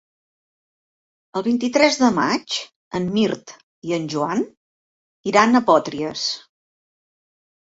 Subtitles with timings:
[1.39, 2.57] El vint-i-tres de maig
[3.01, 3.53] en Mirt
[3.91, 4.43] i en Joan
[5.33, 6.25] iran a Potries.